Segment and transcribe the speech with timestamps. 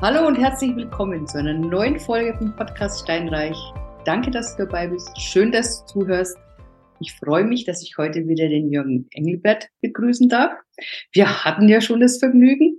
[0.00, 3.56] Hallo und herzlich willkommen zu einer neuen Folge vom Podcast Steinreich.
[4.04, 5.10] Danke, dass du dabei bist.
[5.20, 6.36] Schön, dass du zuhörst.
[7.00, 10.52] Ich freue mich, dass ich heute wieder den Jürgen Engelbert begrüßen darf.
[11.12, 12.78] Wir hatten ja schon das Vergnügen.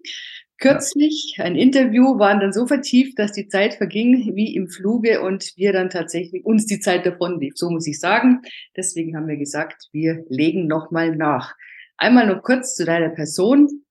[0.57, 5.51] Kürzlich ein Interview waren dann so vertieft, dass die Zeit verging wie im Fluge und
[5.57, 7.53] wir dann tatsächlich uns die Zeit davon lief.
[7.57, 8.41] So muss ich sagen.
[8.77, 11.55] Deswegen haben wir gesagt, wir legen nochmal nach.
[11.97, 13.83] Einmal nur kurz zu deiner Person.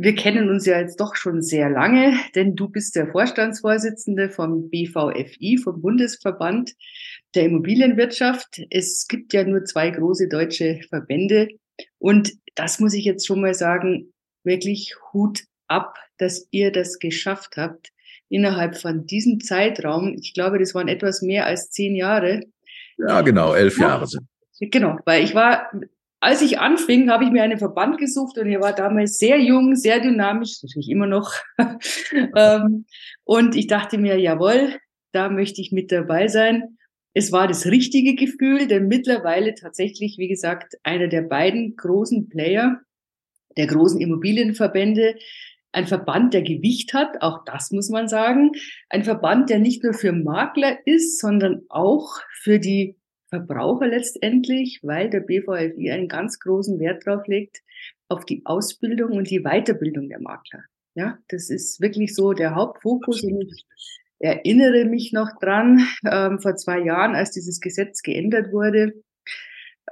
[0.00, 4.70] Wir kennen uns ja jetzt doch schon sehr lange, denn du bist der Vorstandsvorsitzende vom
[4.70, 6.74] BVFI, vom Bundesverband
[7.34, 8.60] der Immobilienwirtschaft.
[8.70, 11.48] Es gibt ja nur zwei große deutsche Verbände
[11.98, 14.12] und das muss ich jetzt schon mal sagen,
[14.44, 17.88] wirklich Hut ab, dass ihr das geschafft habt
[18.28, 20.14] innerhalb von diesem Zeitraum.
[20.20, 22.44] Ich glaube, das waren etwas mehr als zehn Jahre.
[22.98, 24.28] Ja, genau, elf Jahre sind.
[24.60, 25.72] Genau, weil ich war
[26.20, 29.76] als ich anfing, habe ich mir einen Verband gesucht und er war damals sehr jung,
[29.76, 31.32] sehr dynamisch, natürlich immer noch.
[32.34, 32.86] Ähm,
[33.24, 34.76] und ich dachte mir, jawohl,
[35.12, 36.78] da möchte ich mit dabei sein.
[37.14, 42.80] Es war das richtige Gefühl, denn mittlerweile tatsächlich, wie gesagt, einer der beiden großen Player,
[43.56, 45.16] der großen Immobilienverbände,
[45.72, 48.52] ein Verband, der Gewicht hat, auch das muss man sagen.
[48.88, 52.96] Ein Verband, der nicht nur für Makler ist, sondern auch für die
[53.28, 57.62] Verbraucher letztendlich, weil der BVFI einen ganz großen Wert drauf legt,
[58.08, 60.64] auf die Ausbildung und die Weiterbildung der Makler.
[60.94, 63.22] Ja, das ist wirklich so der Hauptfokus.
[63.22, 63.66] Und ich
[64.18, 68.94] erinnere mich noch dran, ähm, vor zwei Jahren, als dieses Gesetz geändert wurde,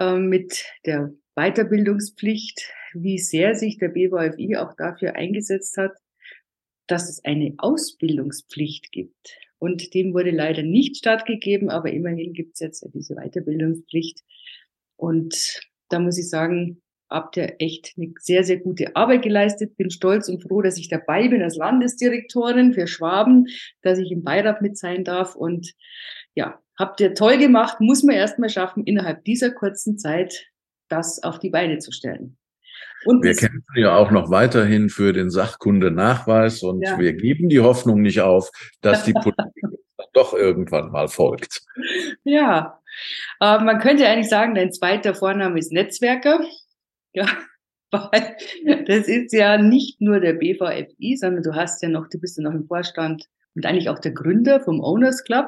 [0.00, 5.92] ähm, mit der Weiterbildungspflicht, wie sehr sich der BVFI auch dafür eingesetzt hat,
[6.86, 9.38] dass es eine Ausbildungspflicht gibt.
[9.58, 14.20] Und dem wurde leider nicht stattgegeben, aber immerhin gibt es jetzt diese Weiterbildungspflicht.
[14.96, 19.76] Und da muss ich sagen, habt ihr echt eine sehr, sehr gute Arbeit geleistet.
[19.76, 23.46] Bin stolz und froh, dass ich dabei bin als Landesdirektorin für Schwaben,
[23.82, 25.36] dass ich im Beirat mit sein darf.
[25.36, 25.72] Und
[26.34, 30.46] ja, habt ihr toll gemacht, muss man erstmal schaffen, innerhalb dieser kurzen Zeit
[30.88, 32.36] das auf die Beine zu stellen.
[33.04, 36.98] Und wir kämpfen ja auch noch weiterhin für den Sachkundenachweis und ja.
[36.98, 39.36] wir geben die Hoffnung nicht auf, dass die Politik
[40.12, 41.62] doch irgendwann mal folgt.
[42.24, 42.80] Ja,
[43.40, 46.40] äh, man könnte eigentlich sagen, dein zweiter Vorname ist Netzwerker.
[47.12, 47.26] Ja,
[47.90, 48.36] weil
[48.86, 52.42] das ist ja nicht nur der BVFI, sondern du hast ja noch, du bist ja
[52.42, 55.46] noch im Vorstand und eigentlich auch der Gründer vom Owners Club.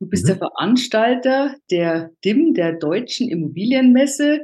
[0.00, 0.28] Du bist mhm.
[0.28, 4.42] der Veranstalter der DIM, der Deutschen Immobilienmesse.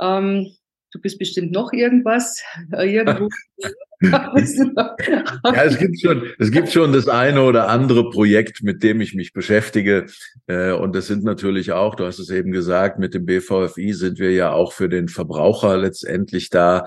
[0.00, 0.54] Ähm,
[0.94, 3.28] du bist bestimmt noch irgendwas, äh, irgendwo.
[4.00, 9.14] ja, es gibt schon, es gibt schon das eine oder andere Projekt, mit dem ich
[9.14, 10.06] mich beschäftige.
[10.46, 14.18] Äh, und das sind natürlich auch, du hast es eben gesagt, mit dem BVFI sind
[14.18, 16.84] wir ja auch für den Verbraucher letztendlich da.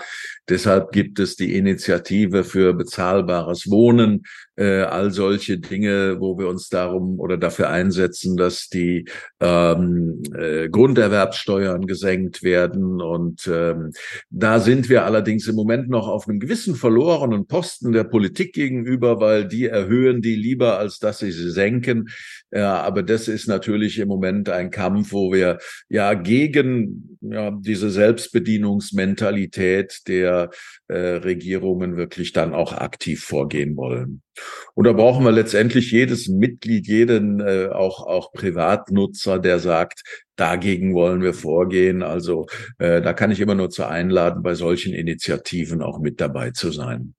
[0.50, 4.24] Deshalb gibt es die Initiative für bezahlbares Wohnen,
[4.56, 9.06] äh, all solche Dinge, wo wir uns darum oder dafür einsetzen, dass die
[9.39, 13.01] ähm, äh, Grunderwerbssteuern gesenkt werden.
[13.01, 13.91] Und ähm,
[14.29, 19.19] da sind wir allerdings im Moment noch auf einem gewissen verlorenen Posten der Politik gegenüber,
[19.19, 22.09] weil die erhöhen die lieber, als dass sie sie senken.
[22.52, 25.58] Ja, aber das ist natürlich im Moment ein Kampf, wo wir
[25.90, 30.50] ja gegen ja, diese Selbstbedienungsmentalität der
[30.88, 34.22] äh, Regierungen wirklich dann auch aktiv vorgehen wollen.
[34.75, 40.03] Und da brauchen wir letztendlich jedes Mitglied, jeden äh, auch auch Privatnutzer, der sagt,
[40.38, 42.02] dagegen wollen wir vorgehen.
[42.02, 42.46] Also
[42.78, 46.72] äh, da kann ich immer nur zu einladen, bei solchen Initiativen auch mit dabei zu
[46.72, 47.13] sein.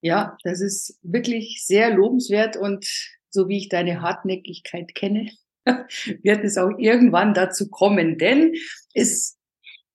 [0.00, 2.86] Ja, das ist wirklich sehr lobenswert und
[3.34, 5.30] so wie ich deine Hartnäckigkeit kenne,
[5.66, 8.54] wird es auch irgendwann dazu kommen, denn
[8.94, 9.38] es,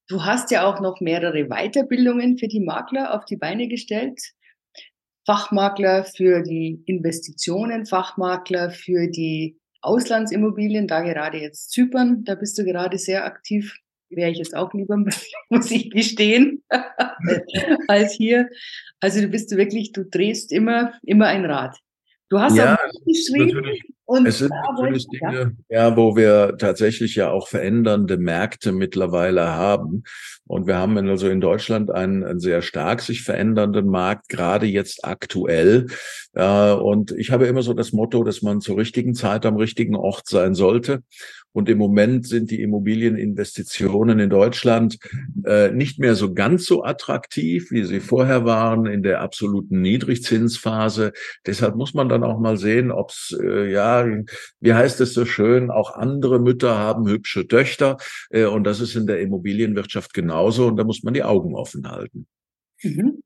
[0.08, 4.20] du hast ja auch noch mehrere Weiterbildungen für die Makler auf die Beine gestellt.
[5.26, 12.64] Fachmakler für die Investitionen, Fachmakler für die Auslandsimmobilien, da gerade jetzt Zypern, da bist du
[12.64, 13.76] gerade sehr aktiv.
[14.08, 14.96] Wäre ich jetzt auch lieber,
[15.48, 16.64] muss ich gestehen,
[17.88, 18.48] als hier.
[18.98, 21.78] Also du bist wirklich, du drehst immer, immer ein Rad.
[22.30, 23.62] Du hast ja auch geschrieben.
[24.10, 25.90] Und es sind natürlich Dinge, ja.
[25.90, 30.02] ja, wo wir tatsächlich ja auch verändernde Märkte mittlerweile haben.
[30.48, 35.04] Und wir haben also in Deutschland einen, einen sehr stark sich verändernden Markt, gerade jetzt
[35.04, 35.86] aktuell.
[36.32, 39.94] Äh, und ich habe immer so das Motto, dass man zur richtigen Zeit am richtigen
[39.94, 41.04] Ort sein sollte.
[41.52, 44.98] Und im Moment sind die Immobilieninvestitionen in Deutschland
[45.44, 51.12] äh, nicht mehr so ganz so attraktiv, wie sie vorher waren in der absoluten Niedrigzinsphase.
[51.46, 53.99] Deshalb muss man dann auch mal sehen, ob es, äh, ja,
[54.60, 57.98] wie heißt es so schön, auch andere Mütter haben hübsche Töchter.
[58.30, 60.66] Äh, und das ist in der Immobilienwirtschaft genauso.
[60.68, 62.26] Und da muss man die Augen offen halten.
[62.82, 63.22] Mhm.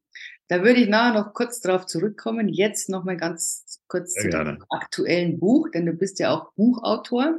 [0.48, 2.48] Da würde ich nachher noch kurz darauf zurückkommen.
[2.48, 4.52] Jetzt noch mal ganz kurz Sehr zu gerne.
[4.54, 7.38] dem aktuellen Buch, denn du bist ja auch Buchautor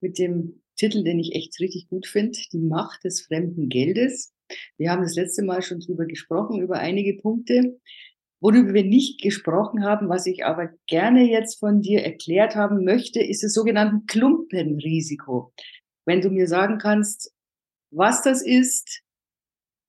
[0.00, 4.32] mit dem Titel, den ich echt richtig gut finde, Die Macht des fremden Geldes.
[4.76, 7.78] Wir haben das letzte Mal schon drüber gesprochen, über einige Punkte.
[8.44, 13.22] Worüber wir nicht gesprochen haben, was ich aber gerne jetzt von dir erklärt haben möchte,
[13.22, 15.54] ist das sogenannte Klumpenrisiko.
[16.04, 17.32] Wenn du mir sagen kannst,
[17.90, 19.00] was das ist,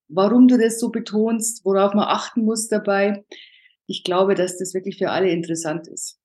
[0.07, 3.25] warum du das so betonst, worauf man achten muss dabei.
[3.87, 6.17] Ich glaube, dass das wirklich für alle interessant ist.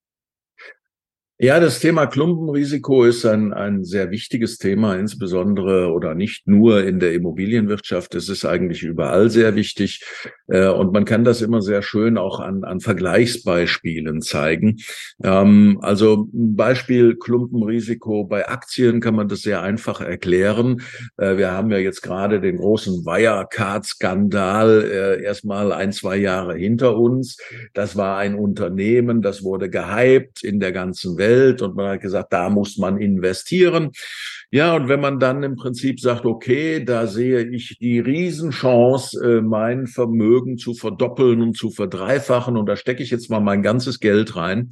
[1.42, 7.00] Ja, das Thema Klumpenrisiko ist ein, ein sehr wichtiges Thema, insbesondere oder nicht nur in
[7.00, 8.14] der Immobilienwirtschaft.
[8.14, 10.04] Es ist eigentlich überall sehr wichtig.
[10.48, 14.80] Äh, und man kann das immer sehr schön auch an, an Vergleichsbeispielen zeigen.
[15.24, 20.82] Ähm, also Beispiel Klumpenrisiko bei Aktien kann man das sehr einfach erklären.
[21.16, 26.98] Äh, wir haben ja jetzt gerade den großen Wirecard-Skandal äh, erstmal ein, zwei Jahre hinter
[26.98, 27.38] uns.
[27.72, 31.29] Das war ein Unternehmen, das wurde gehypt in der ganzen Welt.
[31.30, 33.92] Geld und man hat gesagt, da muss man investieren.
[34.50, 39.40] Ja, und wenn man dann im Prinzip sagt, okay, da sehe ich die Riesenchance, äh,
[39.40, 44.00] mein Vermögen zu verdoppeln und zu verdreifachen und da stecke ich jetzt mal mein ganzes
[44.00, 44.70] Geld rein,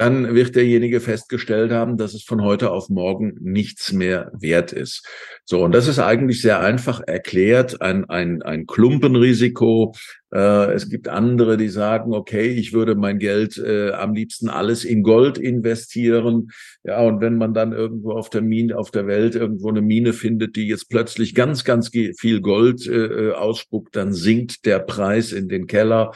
[0.00, 5.06] dann wird derjenige festgestellt haben, dass es von heute auf morgen nichts mehr wert ist.
[5.44, 9.94] So, und das ist eigentlich sehr einfach erklärt, ein, ein, ein Klumpenrisiko.
[10.32, 14.84] Äh, es gibt andere, die sagen, okay, ich würde mein Geld äh, am liebsten alles
[14.84, 16.48] in Gold investieren.
[16.82, 20.14] Ja, und wenn man dann irgendwo auf der Mine, auf der Welt irgendwo eine Mine
[20.14, 25.32] findet, die jetzt plötzlich ganz, ganz viel Gold äh, äh ausspuckt, dann sinkt der Preis
[25.32, 26.12] in den Keller.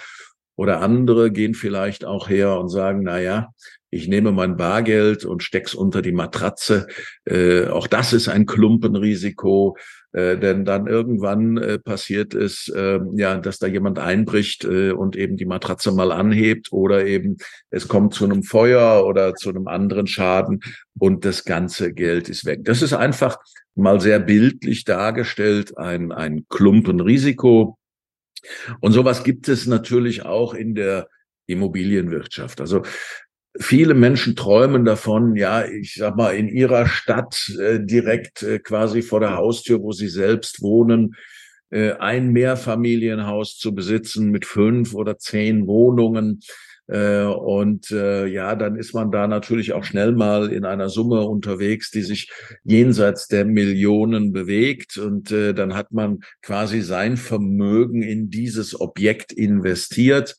[0.56, 3.48] Oder andere gehen vielleicht auch her und sagen, na ja,
[3.94, 6.88] ich nehme mein Bargeld und steck's unter die Matratze.
[7.24, 9.76] Äh, auch das ist ein Klumpenrisiko,
[10.12, 15.16] äh, denn dann irgendwann äh, passiert es, äh, ja, dass da jemand einbricht äh, und
[15.16, 17.36] eben die Matratze mal anhebt oder eben
[17.70, 20.60] es kommt zu einem Feuer oder zu einem anderen Schaden
[20.98, 22.64] und das ganze Geld ist weg.
[22.64, 23.38] Das ist einfach
[23.76, 27.78] mal sehr bildlich dargestellt, ein, ein Klumpenrisiko.
[28.80, 31.08] Und sowas gibt es natürlich auch in der
[31.46, 32.60] Immobilienwirtschaft.
[32.60, 32.82] Also
[33.58, 39.02] viele Menschen träumen davon, ja, ich sag mal, in ihrer Stadt äh, direkt äh, quasi
[39.02, 41.14] vor der Haustür, wo sie selbst wohnen,
[41.70, 46.40] äh, ein Mehrfamilienhaus zu besitzen mit fünf oder zehn Wohnungen.
[46.86, 51.22] Äh, und äh, ja, dann ist man da natürlich auch schnell mal in einer Summe
[51.22, 52.30] unterwegs, die sich
[52.62, 54.98] jenseits der Millionen bewegt.
[54.98, 60.36] Und äh, dann hat man quasi sein Vermögen in dieses Objekt investiert.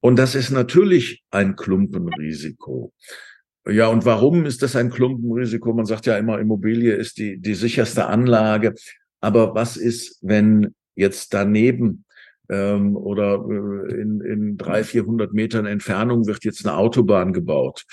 [0.00, 2.92] Und das ist natürlich ein Klumpenrisiko.
[3.66, 5.72] Ja, und warum ist das ein Klumpenrisiko?
[5.72, 8.74] Man sagt ja immer, Immobilie ist die, die sicherste Anlage.
[9.20, 12.04] Aber was ist, wenn jetzt daneben
[12.50, 17.84] ähm, oder äh, in, in drei, vierhundert Metern Entfernung wird jetzt eine Autobahn gebaut?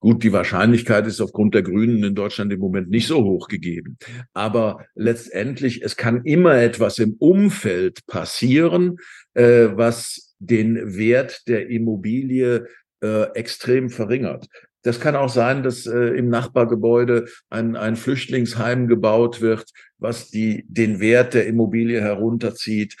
[0.00, 3.96] Gut, die Wahrscheinlichkeit ist aufgrund der Grünen in Deutschland im Moment nicht so hoch gegeben.
[4.32, 8.98] Aber letztendlich, es kann immer etwas im Umfeld passieren,
[9.34, 12.66] äh, was den Wert der Immobilie
[13.02, 14.48] äh, extrem verringert.
[14.82, 20.64] Das kann auch sein, dass äh, im Nachbargebäude ein, ein Flüchtlingsheim gebaut wird, was die,
[20.68, 22.96] den Wert der Immobilie herunterzieht.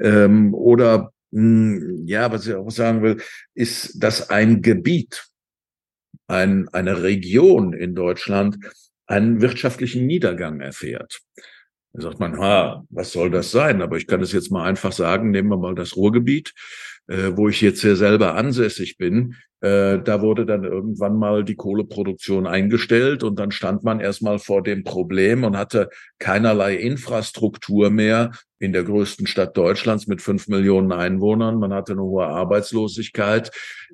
[0.00, 3.22] Ähm, oder mh, hm, ja, was ich auch sagen will,
[3.54, 5.28] ist, dass ein Gebiet,
[6.26, 8.58] ein, eine Region in Deutschland
[9.06, 11.20] einen wirtschaftlichen Niedergang erfährt.
[11.92, 13.82] Da sagt man, ha, was soll das sein?
[13.82, 16.54] Aber ich kann es jetzt mal einfach sagen, nehmen wir mal das Ruhrgebiet,
[17.08, 19.34] äh, wo ich jetzt hier selber ansässig bin.
[19.60, 24.62] Äh, da wurde dann irgendwann mal die Kohleproduktion eingestellt und dann stand man erstmal vor
[24.62, 30.92] dem Problem und hatte keinerlei Infrastruktur mehr in der größten Stadt Deutschlands mit fünf Millionen
[30.92, 31.58] Einwohnern.
[31.58, 33.50] Man hatte eine hohe Arbeitslosigkeit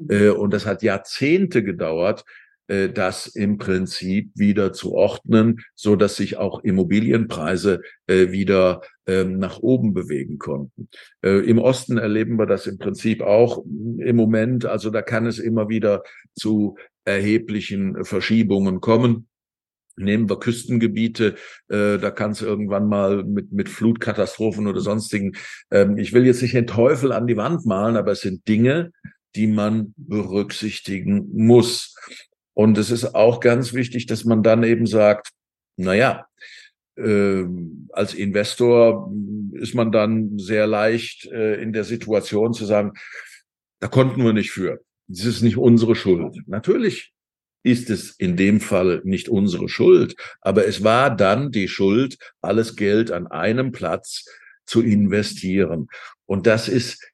[0.09, 2.25] äh, und es hat Jahrzehnte gedauert,
[2.69, 9.39] äh, das im Prinzip wieder zu ordnen, so dass sich auch Immobilienpreise äh, wieder ähm,
[9.39, 10.89] nach oben bewegen konnten.
[11.23, 14.65] Äh, Im Osten erleben wir das im Prinzip auch im Moment.
[14.65, 16.03] Also da kann es immer wieder
[16.35, 19.29] zu erheblichen Verschiebungen kommen.
[19.99, 21.37] Nehmen wir Küstengebiete,
[21.69, 25.33] äh, da kann es irgendwann mal mit, mit Flutkatastrophen oder sonstigen.
[25.71, 28.93] Ähm, ich will jetzt nicht den Teufel an die Wand malen, aber es sind Dinge,
[29.37, 31.95] die man berücksichtigen muss.
[32.57, 35.29] Und es ist auch ganz wichtig, dass man dann eben sagt,
[35.77, 36.27] na ja,
[36.97, 37.45] äh,
[37.91, 39.13] als Investor
[39.53, 42.95] ist man dann sehr leicht äh, in der Situation zu sagen,
[43.81, 44.81] da konnten wir nicht für.
[45.07, 46.35] Das ist nicht unsere Schuld.
[46.47, 47.13] Natürlich
[47.63, 52.75] ist es in dem Fall nicht unsere Schuld, aber es war dann die Schuld, alles
[52.75, 54.25] Geld an einem Platz
[54.65, 55.89] zu investieren.
[56.25, 57.05] Und das ist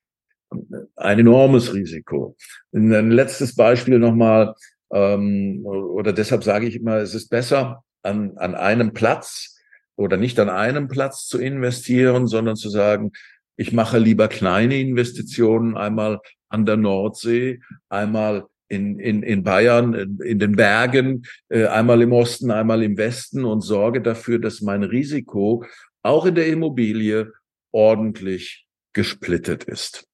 [0.94, 2.36] ein enormes Risiko.
[2.72, 4.54] Ein letztes Beispiel nochmal,
[4.92, 9.58] ähm, oder deshalb sage ich immer, es ist besser, an, an einem Platz
[9.96, 13.12] oder nicht an einem Platz zu investieren, sondern zu sagen,
[13.56, 20.18] ich mache lieber kleine Investitionen, einmal an der Nordsee, einmal in, in, in Bayern, in,
[20.20, 24.82] in den Bergen, äh, einmal im Osten, einmal im Westen und sorge dafür, dass mein
[24.82, 25.64] Risiko
[26.02, 27.32] auch in der Immobilie
[27.70, 30.06] ordentlich gesplittet ist.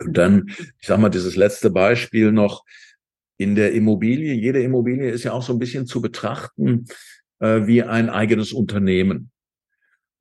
[0.00, 0.50] Und dann,
[0.80, 2.64] ich sag mal, dieses letzte Beispiel noch
[3.36, 4.34] in der Immobilie.
[4.34, 6.86] Jede Immobilie ist ja auch so ein bisschen zu betrachten
[7.40, 9.30] äh, wie ein eigenes Unternehmen.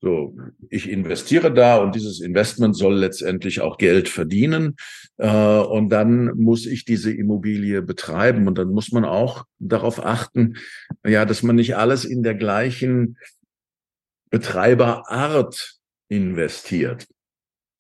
[0.04, 0.36] So,
[0.70, 4.76] ich investiere da und dieses Investment soll letztendlich auch Geld verdienen.
[5.18, 8.48] Äh, und dann muss ich diese Immobilie betreiben.
[8.48, 10.56] Und dann muss man auch darauf achten,
[11.06, 13.18] ja, dass man nicht alles in der gleichen
[14.32, 15.76] Betreiberart
[16.10, 17.08] investiert.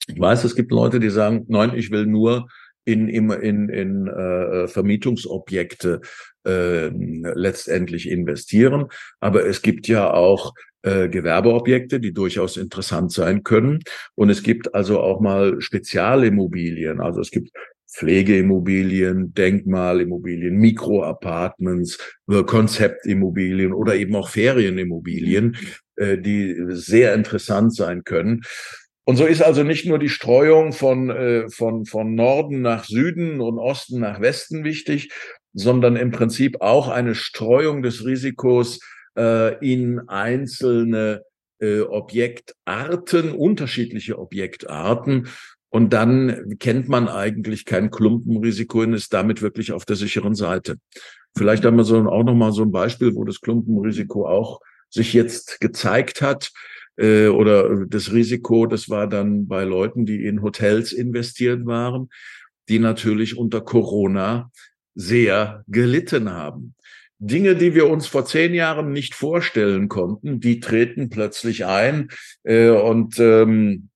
[0.07, 2.47] Ich weiß, es gibt Leute, die sagen, nein, ich will nur
[2.85, 6.01] in, in, in, in äh, Vermietungsobjekte
[6.45, 8.87] äh, letztendlich investieren.
[9.19, 13.79] Aber es gibt ja auch äh, Gewerbeobjekte, die durchaus interessant sein können.
[14.15, 16.99] Und es gibt also auch mal Spezialimmobilien.
[17.01, 17.51] Also es gibt
[17.93, 25.57] Pflegeimmobilien, Denkmalimmobilien, Mikroapartments, äh, Konzeptimmobilien oder eben auch Ferienimmobilien,
[25.97, 28.41] äh, die sehr interessant sein können.
[29.05, 33.41] Und so ist also nicht nur die Streuung von, äh, von, von Norden nach Süden
[33.41, 35.11] und Osten nach Westen wichtig,
[35.53, 38.79] sondern im Prinzip auch eine Streuung des Risikos
[39.17, 41.23] äh, in einzelne
[41.59, 45.27] äh, Objektarten, unterschiedliche Objektarten.
[45.69, 50.77] Und dann kennt man eigentlich kein Klumpenrisiko und ist damit wirklich auf der sicheren Seite.
[51.35, 55.13] Vielleicht haben wir so auch noch mal so ein Beispiel, wo das Klumpenrisiko auch sich
[55.13, 56.51] jetzt gezeigt hat
[56.97, 62.09] äh, oder das Risiko, das war dann bei Leuten, die in Hotels investiert waren,
[62.69, 64.51] die natürlich unter Corona
[64.95, 66.75] sehr gelitten haben.
[67.19, 72.09] Dinge, die wir uns vor zehn Jahren nicht vorstellen konnten, die treten plötzlich ein.
[72.43, 73.89] Äh, und ähm,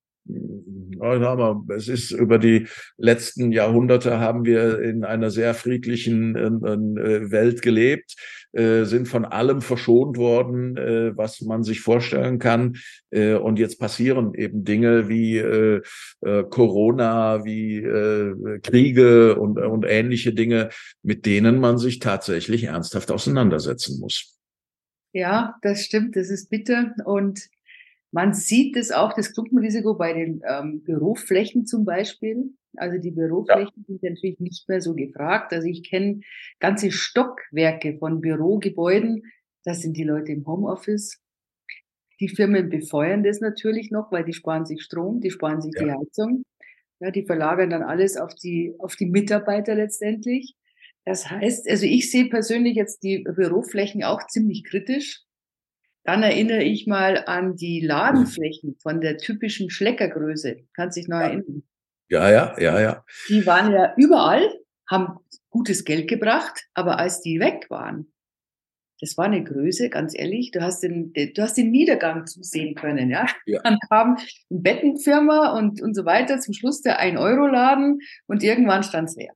[0.99, 7.61] aber es ist über die letzten Jahrhunderte haben wir in einer sehr friedlichen äh, Welt
[7.61, 8.15] gelebt.
[8.55, 12.77] Äh, sind von allem verschont worden, äh, was man sich vorstellen kann.
[13.09, 15.43] Äh, und jetzt passieren eben Dinge wie
[16.21, 17.81] Corona, wie
[18.61, 20.69] Kriege und, und ähnliche Dinge,
[21.03, 24.39] mit denen man sich tatsächlich ernsthaft auseinandersetzen muss.
[25.11, 26.93] Ja, das stimmt, das ist bitter.
[27.03, 27.47] Und
[28.11, 32.53] man sieht es auch, das Klumpenrisiko bei den ähm, Büroflächen zum Beispiel.
[32.77, 33.83] Also die Büroflächen ja.
[33.87, 35.53] sind natürlich nicht mehr so gefragt.
[35.53, 36.21] Also ich kenne
[36.59, 39.23] ganze Stockwerke von Bürogebäuden.
[39.63, 41.19] Das sind die Leute im Homeoffice.
[42.19, 45.83] Die Firmen befeuern das natürlich noch, weil die sparen sich Strom, die sparen sich ja.
[45.83, 46.43] die Heizung.
[46.99, 50.55] Ja, die verlagern dann alles auf die, auf die Mitarbeiter letztendlich.
[51.03, 55.25] Das heißt, also ich sehe persönlich jetzt die Büroflächen auch ziemlich kritisch.
[56.03, 60.57] Dann erinnere ich mal an die Ladenflächen von der typischen Schleckergröße.
[60.73, 61.27] Kannst dich noch ja.
[61.27, 61.63] erinnern?
[62.09, 63.05] Ja, ja, ja, ja.
[63.29, 64.47] Die waren ja überall,
[64.89, 65.19] haben
[65.49, 68.11] gutes Geld gebracht, aber als die weg waren,
[69.01, 73.09] das war eine Größe, ganz ehrlich, du hast den, du hast den Niedergang zusehen können,
[73.09, 73.25] ja.
[73.45, 73.61] ja.
[73.63, 79.15] Dann kam eine Bettenfirma und, und so weiter, zum Schluss der 1-Euro-Laden und irgendwann stand's
[79.15, 79.33] leer.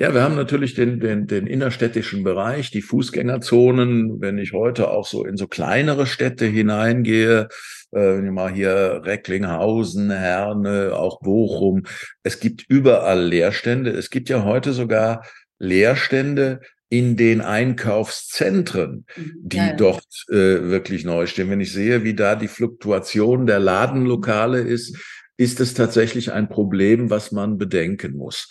[0.00, 4.20] Ja, wir haben natürlich den, den, den innerstädtischen Bereich, die Fußgängerzonen.
[4.20, 7.48] Wenn ich heute auch so in so kleinere Städte hineingehe,
[7.92, 11.82] äh, mal hier Recklinghausen, Herne, auch Bochum.
[12.22, 13.90] Es gibt überall Leerstände.
[13.90, 15.24] Es gibt ja heute sogar
[15.58, 19.32] Leerstände in den Einkaufszentren, mhm.
[19.42, 19.74] die ja, ja.
[19.74, 21.50] dort äh, wirklich neu stehen.
[21.50, 24.96] Wenn ich sehe, wie da die Fluktuation der Ladenlokale ist,
[25.36, 28.48] ist es tatsächlich ein Problem, was man bedenken muss.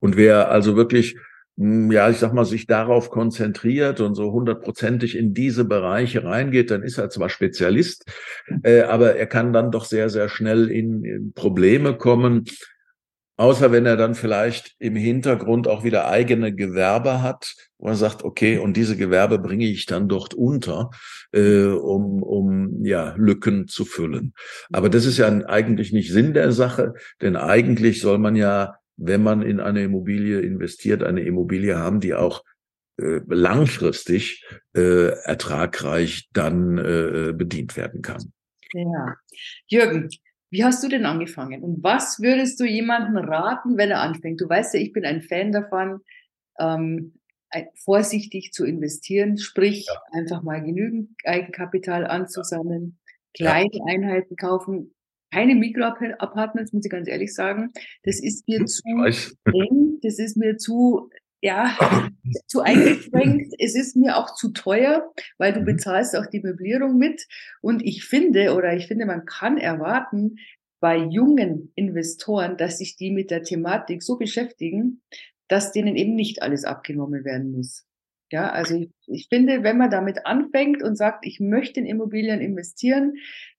[0.00, 1.16] Und wer also wirklich,
[1.56, 6.70] hm, ja, ich sag mal, sich darauf konzentriert und so hundertprozentig in diese Bereiche reingeht,
[6.70, 8.06] dann ist er zwar Spezialist,
[8.62, 12.44] äh, aber er kann dann doch sehr, sehr schnell in, in Probleme kommen.
[13.36, 18.22] Außer wenn er dann vielleicht im Hintergrund auch wieder eigene Gewerbe hat, wo er sagt,
[18.22, 20.90] okay, und diese Gewerbe bringe ich dann dort unter,
[21.32, 24.34] äh, um, um ja Lücken zu füllen.
[24.70, 26.92] Aber das ist ja eigentlich nicht Sinn der Sache,
[27.22, 32.14] denn eigentlich soll man ja wenn man in eine Immobilie investiert, eine Immobilie haben, die
[32.14, 32.44] auch
[33.00, 34.44] äh, langfristig
[34.76, 38.32] äh, ertragreich dann äh, bedient werden kann.
[38.72, 39.16] Ja.
[39.66, 40.08] Jürgen,
[40.50, 41.62] wie hast du denn angefangen?
[41.62, 44.40] Und was würdest du jemandem raten, wenn er anfängt?
[44.40, 46.00] Du weißt ja, ich bin ein Fan davon,
[46.58, 47.14] ähm,
[47.82, 50.00] vorsichtig zu investieren, sprich ja.
[50.12, 52.98] einfach mal genügend Eigenkapital anzusammeln,
[53.34, 53.84] kleine ja.
[53.88, 54.94] Einheiten kaufen.
[55.32, 57.70] Keine Mikroapartments, muss ich ganz ehrlich sagen.
[58.04, 58.82] Das ist mir zu
[59.44, 61.10] eng, das ist mir zu,
[61.40, 61.76] ja,
[62.46, 63.54] zu eingeschränkt.
[63.58, 65.66] Es ist mir auch zu teuer, weil du mhm.
[65.66, 67.26] bezahlst auch die Möblierung mit.
[67.60, 70.36] Und ich finde, oder ich finde, man kann erwarten,
[70.80, 75.02] bei jungen Investoren, dass sich die mit der Thematik so beschäftigen,
[75.46, 77.84] dass denen eben nicht alles abgenommen werden muss.
[78.32, 82.40] Ja, also ich, ich finde, wenn man damit anfängt und sagt, ich möchte in Immobilien
[82.40, 83.14] investieren,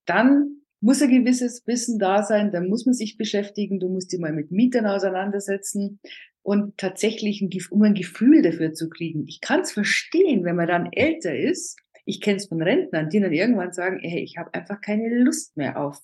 [0.06, 4.20] dann muss ein gewisses Wissen da sein, dann muss man sich beschäftigen, du musst dich
[4.20, 6.00] mal mit Mietern auseinandersetzen
[6.44, 9.26] und tatsächlich, ein, um ein Gefühl dafür zu kriegen.
[9.28, 11.78] Ich kann es verstehen, wenn man dann älter ist.
[12.06, 15.56] Ich kenne es von Rentnern, die dann irgendwann sagen, hey, ich habe einfach keine Lust
[15.56, 16.00] mehr auf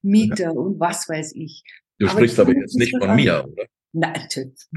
[0.00, 0.50] Mieter ja.
[0.50, 1.62] und was weiß ich.
[1.98, 3.66] Du aber sprichst aber jetzt nicht von mir, oder?
[3.92, 4.58] Natürlich.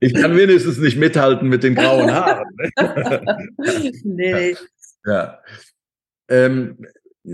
[0.00, 2.48] ich kann wenigstens nicht mithalten mit den grauen Haaren.
[4.02, 4.56] nee.
[5.04, 5.38] Ja.
[6.30, 6.78] Ähm,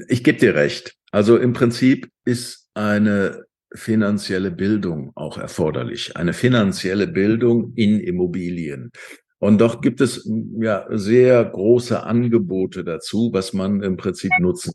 [0.08, 0.96] ich gebe dir recht.
[1.12, 6.16] Also im Prinzip ist eine finanzielle Bildung auch erforderlich.
[6.16, 8.90] Eine finanzielle Bildung in Immobilien.
[9.38, 14.72] Und doch gibt es ja sehr große Angebote dazu, was man im Prinzip nutzen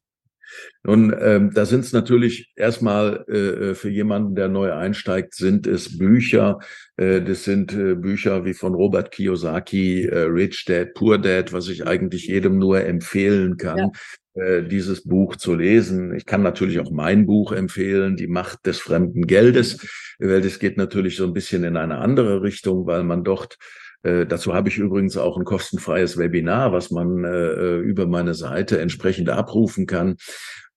[0.83, 5.67] nun, ähm, da sind es natürlich erstmal äh, äh, für jemanden, der neu einsteigt, sind
[5.67, 6.59] es Bücher.
[6.97, 11.69] Äh, das sind äh, Bücher wie von Robert Kiyosaki, äh, Rich Dad, Poor Dad, was
[11.69, 13.77] ich eigentlich jedem nur empfehlen kann.
[13.77, 13.91] Ja
[14.33, 16.15] äh, dieses Buch zu lesen.
[16.15, 19.85] Ich kann natürlich auch mein Buch empfehlen, Die Macht des fremden Geldes,
[20.19, 23.57] weil das geht natürlich so ein bisschen in eine andere Richtung, weil man dort
[24.03, 28.79] äh, dazu habe ich übrigens auch ein kostenfreies Webinar, was man äh, über meine Seite
[28.79, 30.15] entsprechend abrufen kann.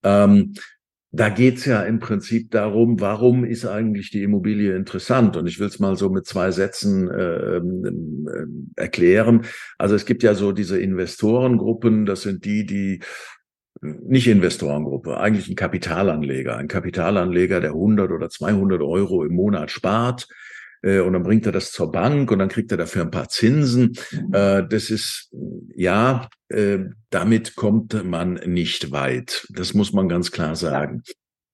[0.03, 0.53] Ähm,
[1.15, 5.37] da geht's ja im Prinzip darum, warum ist eigentlich die Immobilie interessant?
[5.37, 7.61] Und ich will es mal so mit zwei Sätzen äh, äh,
[8.75, 9.45] erklären.
[9.77, 12.99] Also es gibt ja so diese Investorengruppen, das sind die, die
[13.81, 20.27] nicht Investorengruppe, eigentlich ein Kapitalanleger, ein Kapitalanleger, der 100 oder 200 Euro im Monat spart,
[20.29, 20.44] äh,
[20.85, 23.97] und dann bringt er das zur Bank und dann kriegt er dafür ein paar Zinsen.
[24.11, 24.33] Mhm.
[24.33, 25.31] Äh, das ist,
[25.75, 29.47] ja, äh, damit kommt man nicht weit.
[29.49, 31.01] Das muss man ganz klar sagen.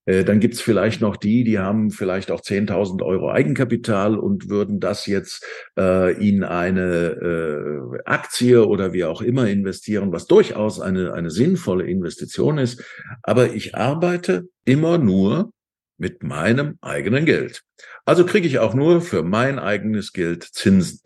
[0.06, 4.80] Äh, dann gibt's vielleicht noch die, die haben vielleicht auch 10.000 Euro Eigenkapital und würden
[4.80, 5.46] das jetzt
[5.78, 11.86] äh, in eine äh, Aktie oder wie auch immer investieren, was durchaus eine, eine sinnvolle
[11.86, 12.84] Investition ist.
[13.22, 15.52] Aber ich arbeite immer nur
[16.02, 17.62] mit meinem eigenen Geld.
[18.06, 21.00] Also kriege ich auch nur für mein eigenes Geld Zinsen.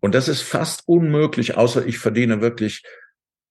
[0.00, 2.82] Und das ist fast unmöglich, außer ich verdiene wirklich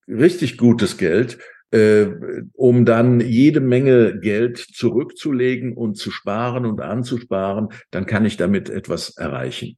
[0.07, 1.39] richtig gutes Geld,
[1.71, 2.05] äh,
[2.53, 8.69] um dann jede Menge Geld zurückzulegen und zu sparen und anzusparen, dann kann ich damit
[8.69, 9.77] etwas erreichen.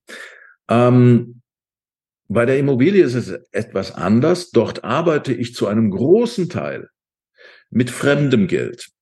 [0.69, 1.41] Ähm,
[2.27, 4.51] bei der Immobilie ist es etwas anders.
[4.51, 6.89] Dort arbeite ich zu einem großen Teil
[7.69, 8.92] mit fremdem Geld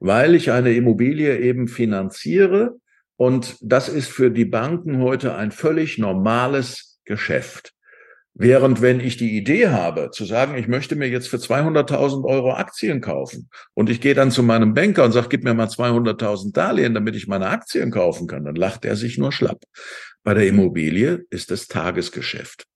[0.00, 2.76] weil ich eine Immobilie eben finanziere
[3.16, 7.72] und das ist für die Banken heute ein völlig normales Geschäft.
[8.40, 12.52] Während wenn ich die Idee habe, zu sagen, ich möchte mir jetzt für 200.000 Euro
[12.52, 16.52] Aktien kaufen und ich gehe dann zu meinem Banker und sage, gib mir mal 200.000
[16.52, 19.64] Darlehen, damit ich meine Aktien kaufen kann, dann lacht er sich nur schlapp.
[20.22, 22.66] Bei der Immobilie ist es Tagesgeschäft.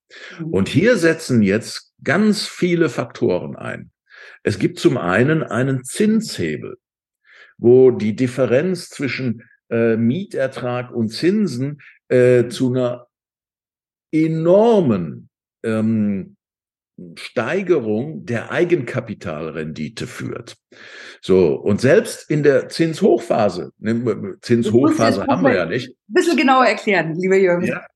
[0.40, 0.46] Mhm.
[0.46, 3.92] Und hier setzen jetzt ganz viele Faktoren ein.
[4.42, 6.78] Es gibt zum einen einen Zinshebel
[7.62, 13.06] wo die Differenz zwischen äh, Mietertrag und Zinsen äh, zu einer
[14.10, 15.30] enormen
[15.62, 16.36] ähm,
[17.16, 20.56] Steigerung der Eigenkapitalrendite führt.
[21.20, 25.88] So, und selbst in der Zinshochphase, ne, Zinshochphase haben wir ja nicht.
[25.88, 27.66] Ein bisschen genauer erklären, lieber Jürgen.
[27.66, 27.86] Ja,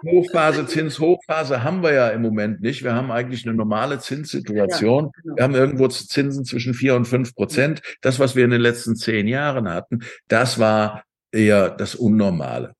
[0.00, 2.82] Zinshochphase, Zinshochphase haben wir ja im Moment nicht.
[2.82, 5.04] Wir haben eigentlich eine normale Zinssituation.
[5.04, 5.36] Ja, genau.
[5.36, 7.82] Wir haben irgendwo Zinsen zwischen vier und fünf Prozent.
[8.00, 12.74] Das, was wir in den letzten zehn Jahren hatten, das war eher das Unnormale.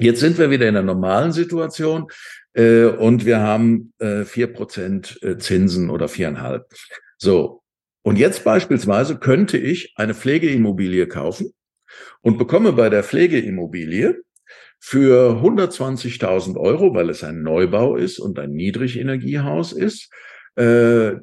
[0.00, 2.06] Jetzt sind wir wieder in einer normalen Situation
[2.54, 6.66] äh, und wir haben äh, vier äh, Prozent Zinsen oder viereinhalb.
[7.18, 7.62] So.
[8.02, 11.52] Und jetzt beispielsweise könnte ich eine Pflegeimmobilie kaufen
[12.22, 14.22] und bekomme bei der Pflegeimmobilie
[14.78, 20.10] für 120.000 Euro, weil es ein Neubau ist und ein Niedrigenergiehaus ist,
[20.56, 21.16] äh,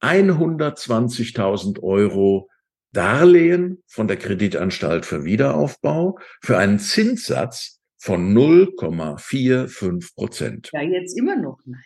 [0.00, 2.48] 120.000 Euro
[2.92, 10.70] Darlehen von der Kreditanstalt für Wiederaufbau für einen Zinssatz von 0,45 Prozent.
[10.72, 11.80] Ja, jetzt immer noch, nein.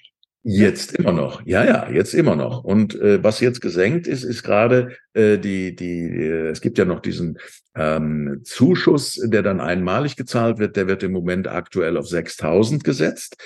[0.49, 2.63] Jetzt immer noch, ja, ja, jetzt immer noch.
[2.63, 6.85] Und äh, was jetzt gesenkt ist, ist gerade äh, die, die, äh, es gibt ja
[6.85, 7.37] noch diesen
[7.75, 13.37] ähm, Zuschuss, der dann einmalig gezahlt wird, der wird im Moment aktuell auf 6.000 gesetzt.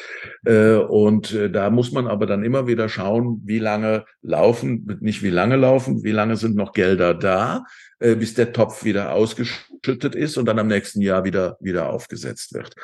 [0.45, 5.23] Äh, und äh, da muss man aber dann immer wieder schauen, wie lange laufen, nicht
[5.23, 7.65] wie lange laufen, wie lange sind noch Gelder da,
[8.01, 12.55] äh, bis der Topf wieder ausgeschüttet ist und dann am nächsten Jahr wieder, wieder aufgesetzt
[12.55, 12.75] wird.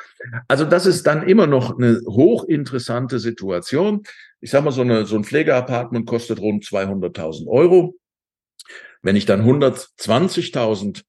[0.47, 4.03] Also das ist dann immer noch eine hochinteressante Situation.
[4.41, 7.95] Ich sage mal, so, eine, so ein Pflegeapartment kostet rund 200.000 Euro.
[9.01, 11.03] Wenn ich dann 120.000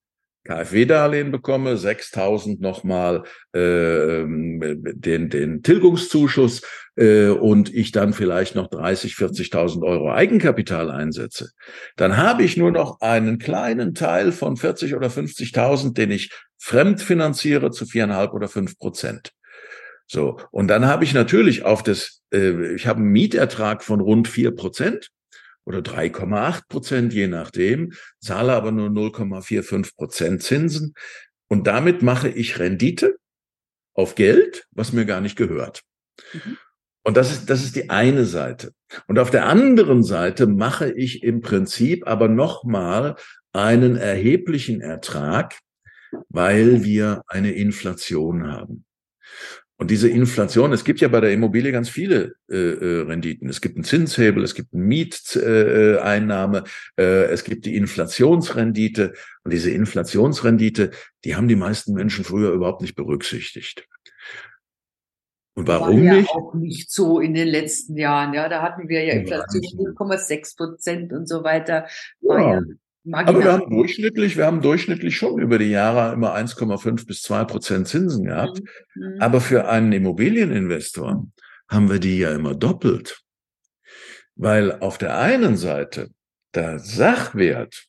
[0.48, 6.62] KfW-Darlehen bekomme, 6.000 nochmal äh, den, den Tilgungszuschuss
[6.96, 11.50] äh, und ich dann vielleicht noch 30, 40.000 Euro Eigenkapital einsetze,
[11.96, 17.70] dann habe ich nur noch einen kleinen Teil von 40 oder 50.000, den ich fremdfinanziere
[17.70, 19.32] zu viereinhalb oder fünf Prozent.
[20.06, 24.26] So, und dann habe ich natürlich auf das, äh, ich habe einen Mietertrag von rund
[24.26, 25.10] vier Prozent
[25.68, 30.94] oder 3,8 Prozent, je nachdem, zahle aber nur 0,45 Prozent Zinsen.
[31.46, 33.18] Und damit mache ich Rendite
[33.92, 35.82] auf Geld, was mir gar nicht gehört.
[36.32, 36.56] Mhm.
[37.04, 38.72] Und das ist, das ist die eine Seite.
[39.06, 43.16] Und auf der anderen Seite mache ich im Prinzip aber nochmal
[43.52, 45.58] einen erheblichen Ertrag,
[46.30, 48.86] weil wir eine Inflation haben.
[49.80, 53.48] Und diese Inflation, es gibt ja bei der Immobilie ganz viele äh, äh, Renditen.
[53.48, 56.64] Es gibt einen Zinshebel, es gibt eine Mieteinnahme,
[56.98, 59.14] äh, es gibt die Inflationsrendite.
[59.44, 60.90] Und diese Inflationsrendite,
[61.24, 63.86] die haben die meisten Menschen früher überhaupt nicht berücksichtigt.
[65.54, 66.30] Und warum War ja nicht?
[66.30, 68.34] auch nicht so in den letzten Jahren.
[68.34, 71.86] Ja, da hatten wir ja Inflation 0,6 Prozent und so weiter.
[72.20, 72.54] War ja.
[72.54, 72.60] ja
[73.08, 73.34] Marginal.
[73.34, 77.44] Aber wir haben durchschnittlich, wir haben durchschnittlich schon über die Jahre immer 1,5 bis 2
[77.44, 78.60] Prozent Zinsen gehabt.
[78.94, 79.14] Mhm.
[79.14, 79.20] mhm.
[79.20, 81.26] Aber für einen Immobilieninvestor
[81.68, 83.22] haben wir die ja immer doppelt.
[84.36, 86.10] Weil auf der einen Seite
[86.54, 87.86] der Sachwert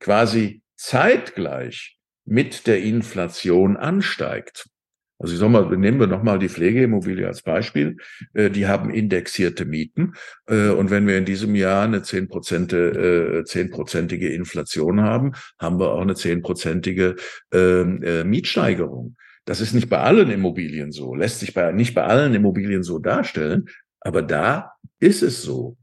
[0.00, 4.68] quasi zeitgleich mit der Inflation ansteigt.
[5.18, 7.96] Also ich sag mal, nehmen wir nochmal die Pflegeimmobilie als Beispiel.
[8.34, 10.14] Äh, die haben indexierte Mieten.
[10.46, 16.02] Äh, und wenn wir in diesem Jahr eine zehnprozentige, äh, Inflation haben, haben wir auch
[16.02, 17.16] eine zehnprozentige
[17.52, 19.16] ähm, Mietsteigerung.
[19.46, 22.98] Das ist nicht bei allen Immobilien so, lässt sich bei, nicht bei allen Immobilien so
[22.98, 23.68] darstellen,
[24.00, 25.76] aber da ist es so.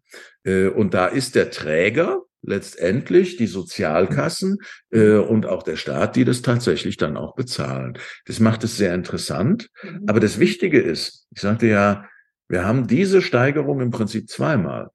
[0.46, 4.60] Und da ist der Träger letztendlich die Sozialkassen
[4.92, 7.98] äh, und auch der Staat, die das tatsächlich dann auch bezahlen.
[8.26, 9.70] Das macht es sehr interessant.
[9.82, 10.04] Mhm.
[10.08, 12.06] Aber das Wichtige ist, ich sagte ja,
[12.50, 14.90] wir haben diese Steigerung im Prinzip zweimal,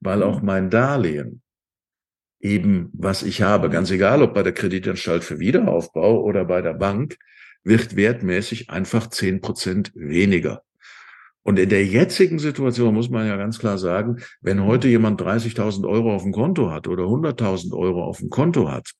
[0.00, 0.22] weil mhm.
[0.24, 1.42] auch mein Darlehen
[2.38, 6.74] eben, was ich habe, ganz egal, ob bei der Kreditanstalt für Wiederaufbau oder bei der
[6.74, 7.16] Bank,
[7.64, 10.62] wird wertmäßig einfach zehn Prozent weniger.
[11.44, 15.88] Und in der jetzigen Situation muss man ja ganz klar sagen, wenn heute jemand 30.000
[15.88, 18.92] Euro auf dem Konto hat oder 100.000 Euro auf dem Konto hat,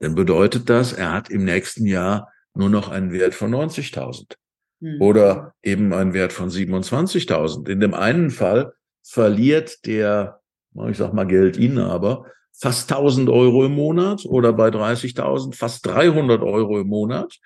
[0.00, 4.34] dann bedeutet das, er hat im nächsten Jahr nur noch einen Wert von 90.000
[4.80, 5.00] mhm.
[5.00, 7.68] oder eben einen Wert von 27.000.
[7.68, 8.72] In dem einen Fall
[9.04, 10.40] verliert der,
[10.88, 16.80] ich sag mal Geldinhaber, fast 1000 Euro im Monat oder bei 30.000 fast 300 Euro
[16.80, 17.38] im Monat.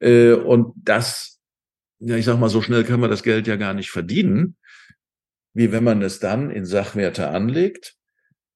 [0.00, 1.29] Äh, und das
[2.00, 4.56] ja, ich sag mal, so schnell kann man das Geld ja gar nicht verdienen,
[5.54, 7.94] wie wenn man es dann in Sachwerte anlegt.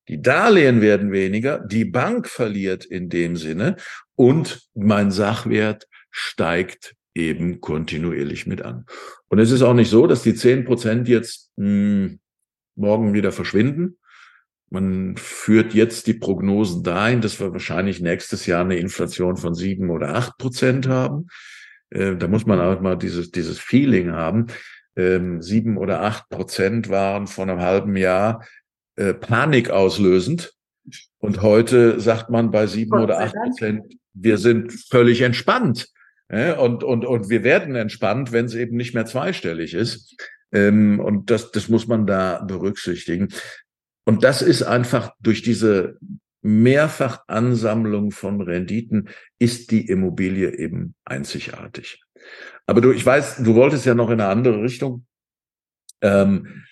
[0.09, 3.77] Die Darlehen werden weniger, die Bank verliert in dem Sinne
[4.17, 8.87] und mein Sachwert steigt eben kontinuierlich mit an.
[9.29, 12.21] Und es ist auch nicht so, dass die zehn Prozent jetzt mh, hm,
[12.77, 13.99] morgen wieder verschwinden.
[14.71, 19.91] Man führt jetzt die Prognosen dahin, dass wir wahrscheinlich nächstes Jahr eine Inflation von sieben
[19.91, 21.29] oder acht Prozent haben.
[21.95, 24.49] Äh, da muss man auch mal dieses, dieses Feeling haben.
[24.97, 28.47] Ähm, sieben oder acht Prozent waren vor einem halben Jahr
[28.97, 30.53] äh, Panik auslösend.
[31.19, 35.89] Und heute sagt man bei sieben oder acht Prozent, wir sind völlig entspannt.
[36.31, 40.17] Ja, und, und, und wir werden entspannt, wenn es eben nicht mehr zweistellig ist.
[40.53, 43.29] Ähm, und das, das muss man da berücksichtigen.
[44.05, 45.99] Und das ist einfach durch diese
[46.45, 52.03] Mehrfachansammlung von Renditen ist die Immobilie eben einzigartig.
[52.67, 55.07] Aber du, ich weiß, du wolltest ja noch in eine andere Richtung,
[56.03, 56.65] ähm,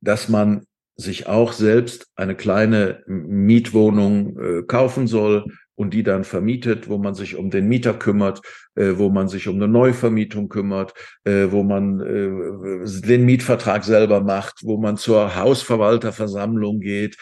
[0.00, 6.88] dass man sich auch selbst eine kleine Mietwohnung äh, kaufen soll und die dann vermietet,
[6.88, 8.40] wo man sich um den Mieter kümmert,
[8.76, 14.20] äh, wo man sich um eine Neuvermietung kümmert, äh, wo man äh, den Mietvertrag selber
[14.20, 17.16] macht, wo man zur Hausverwalterversammlung geht,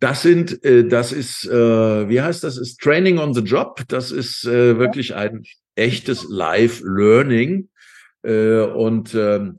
[0.00, 2.56] das sind, äh, das ist, äh, wie heißt das?
[2.56, 3.82] Ist Training on the Job.
[3.88, 7.68] Das ist äh, wirklich ein echtes Live-Learning
[8.22, 9.50] äh, und äh,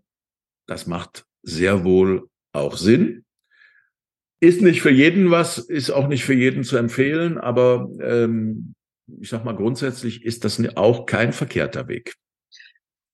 [0.67, 3.23] das macht sehr wohl auch Sinn.
[4.39, 8.73] Ist nicht für jeden was, ist auch nicht für jeden zu empfehlen, aber ähm,
[9.19, 12.15] ich sag mal, grundsätzlich ist das auch kein verkehrter Weg.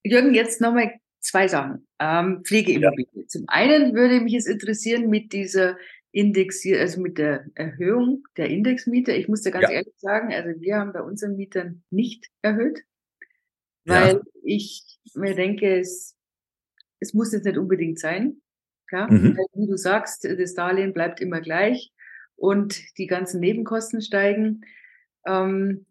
[0.04, 1.88] Jürgen, jetzt nochmal zwei Sachen.
[2.00, 3.08] Ähm, Pflegeimmobilie.
[3.14, 3.28] Ja.
[3.28, 5.78] Zum einen würde mich es interessieren mit dieser
[6.18, 9.12] Indexier, also mit der Erhöhung der Indexmiete.
[9.12, 9.70] Ich muss dir ganz ja.
[9.70, 12.82] ehrlich sagen, also wir haben bei unseren Mietern nicht erhöht,
[13.86, 14.22] weil ja.
[14.42, 16.18] ich mir denke, es,
[17.00, 18.42] es muss jetzt nicht unbedingt sein.
[18.92, 19.06] Ja?
[19.08, 19.38] Mhm.
[19.54, 21.94] Wie du sagst, das Darlehen bleibt immer gleich
[22.36, 24.62] und die ganzen Nebenkosten steigen.
[25.28, 25.86] Ähm,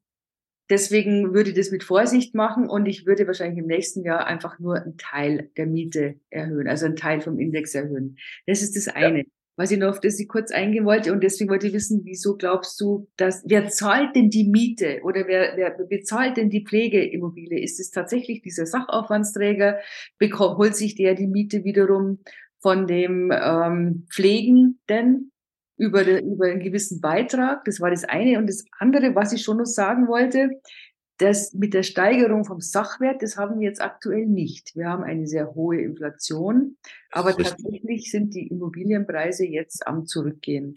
[0.69, 4.59] deswegen würde ich das mit Vorsicht machen und ich würde wahrscheinlich im nächsten Jahr einfach
[4.59, 8.19] nur einen Teil der Miete erhöhen, also einen Teil vom Index erhöhen.
[8.49, 9.19] Das ist das eine.
[9.19, 9.25] Ja.
[9.57, 12.37] Was ich noch auf das ich kurz eingehen wollte und deswegen wollte ich wissen, wieso
[12.37, 17.63] glaubst du, dass wer zahlt denn die Miete oder wer, wer bezahlt denn die Pflegeimmobilie?
[17.63, 19.79] Ist es tatsächlich dieser Sachaufwandsträger?
[20.19, 22.19] Bekommt, holt sich der die Miete wiederum
[22.61, 25.33] von dem ähm, Pflegenden
[25.79, 27.65] über, de, über einen gewissen Beitrag.
[27.65, 28.39] Das war das eine.
[28.39, 30.51] Und das andere, was ich schon noch sagen wollte,
[31.19, 34.77] das mit der Steigerung vom Sachwert, das haben wir jetzt aktuell nicht.
[34.77, 36.77] Wir haben eine sehr hohe Inflation,
[37.11, 40.77] aber tatsächlich sind die Immobilienpreise jetzt am Zurückgehen.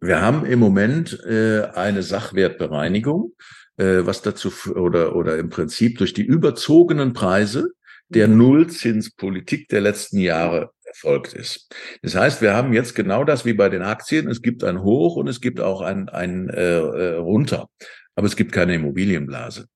[0.00, 3.32] Wir haben im Moment äh, eine Sachwertbereinigung,
[3.76, 7.70] äh, was dazu oder oder im Prinzip durch die überzogenen Preise
[8.08, 8.38] der mhm.
[8.38, 11.72] Nullzinspolitik der letzten Jahre erfolgt ist.
[12.02, 14.28] Das heißt, wir haben jetzt genau das wie bei den Aktien.
[14.28, 17.68] Es gibt ein Hoch und es gibt auch ein, ein äh, äh runter.
[18.14, 19.66] Aber es gibt keine Immobilienblase.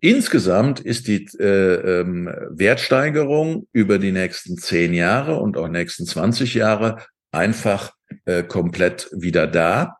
[0.00, 6.54] Insgesamt ist die äh, ähm, Wertsteigerung über die nächsten zehn Jahre und auch nächsten 20
[6.54, 7.92] Jahre einfach
[8.26, 9.98] äh, komplett wieder da.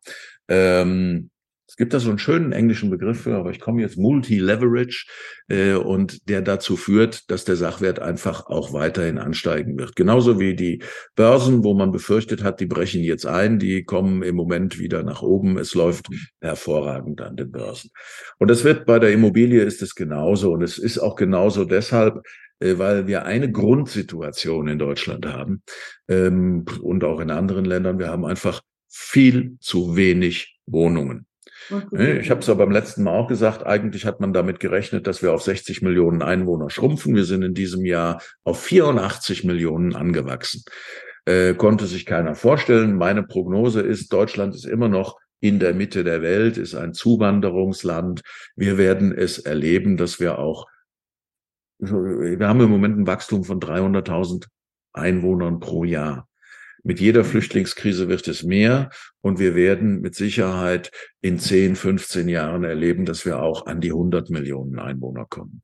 [0.49, 1.31] Ähm,
[1.77, 5.07] gibt da so einen schönen englischen Begriff für, aber ich komme jetzt Multi-Leverage
[5.49, 9.95] äh, und der dazu führt, dass der Sachwert einfach auch weiterhin ansteigen wird.
[9.95, 10.83] Genauso wie die
[11.15, 15.23] Börsen, wo man befürchtet hat, die brechen jetzt ein, die kommen im Moment wieder nach
[15.23, 15.59] oben.
[15.59, 16.09] Es läuft
[16.41, 17.91] hervorragend an den Börsen.
[18.39, 22.23] Und das wird bei der Immobilie ist es genauso und es ist auch genauso deshalb,
[22.61, 25.63] äh, weil wir eine Grundsituation in Deutschland haben
[26.09, 27.99] ähm, und auch in anderen Ländern.
[27.99, 31.28] Wir haben einfach viel zu wenig Wohnungen.
[32.21, 35.23] Ich habe es ja beim letzten Mal auch gesagt, eigentlich hat man damit gerechnet, dass
[35.23, 37.15] wir auf 60 Millionen Einwohner schrumpfen.
[37.15, 40.65] Wir sind in diesem Jahr auf 84 Millionen angewachsen.
[41.25, 42.97] Äh, konnte sich keiner vorstellen.
[42.97, 48.23] Meine Prognose ist, Deutschland ist immer noch in der Mitte der Welt, ist ein Zuwanderungsland.
[48.57, 50.67] Wir werden es erleben, dass wir auch,
[51.79, 54.47] wir haben im Moment ein Wachstum von 300.000
[54.93, 56.28] Einwohnern pro Jahr.
[56.85, 62.65] Mit jeder Flüchtlingskrise wird es mehr und wir werden mit Sicherheit in 10, 15 Jahren
[62.65, 65.61] erleben, dass wir auch an die 100 Millionen Einwohner kommen.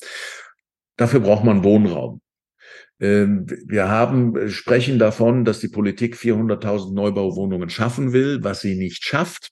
[0.96, 2.20] Dafür braucht man Wohnraum.
[3.00, 9.05] Ähm, wir haben, sprechen davon, dass die Politik 400.000 Neubauwohnungen schaffen will, was sie nicht
[9.05, 9.50] schafft.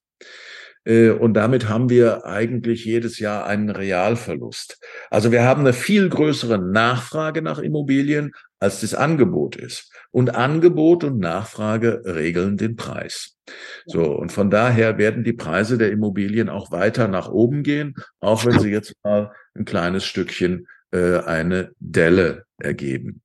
[0.85, 4.81] Äh, und damit haben wir eigentlich jedes Jahr einen Realverlust.
[5.11, 9.92] Also wir haben eine viel größere Nachfrage nach Immobilien, als das Angebot ist.
[10.13, 13.39] Und Angebot und Nachfrage regeln den Preis.
[13.87, 18.45] So, und von daher werden die Preise der Immobilien auch weiter nach oben gehen, auch
[18.45, 23.23] wenn sie jetzt mal ein kleines Stückchen äh, eine Delle ergeben.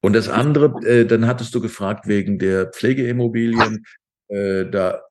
[0.00, 3.84] Und das andere, äh, dann hattest du gefragt wegen der Pflegeimmobilien.
[4.28, 5.02] Äh, da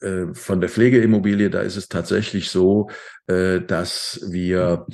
[0.00, 2.90] äh, von der Pflegeimmobilie, da ist es tatsächlich so,
[3.26, 4.86] äh, dass wir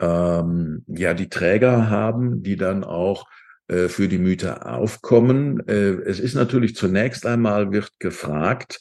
[0.00, 3.26] ähm, ja die Träger haben, die dann auch
[3.68, 5.60] für die Miete aufkommen.
[5.66, 8.80] es ist natürlich zunächst einmal wird gefragt,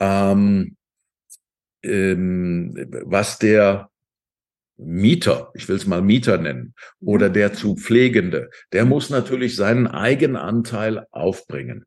[0.00, 0.76] ähm,
[1.82, 3.90] ähm, was der
[4.78, 9.86] Mieter, ich will es mal Mieter nennen, oder der zu Pflegende, der muss natürlich seinen
[9.86, 11.86] Eigenanteil aufbringen.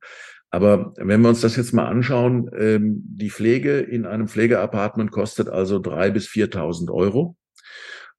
[0.50, 5.48] Aber wenn wir uns das jetzt mal anschauen, ähm, die Pflege in einem Pflegeapartment kostet
[5.48, 7.36] also drei bis 4.000 Euro.